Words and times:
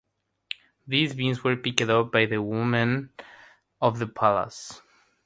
These 0.87 1.13
beans 1.13 1.43
were 1.43 1.55
picked 1.55 1.81
up 1.81 2.11
by 2.11 2.25
the 2.25 2.41
women 2.41 3.11
of 3.79 3.99
the 3.99 4.07
palace. 4.07 4.81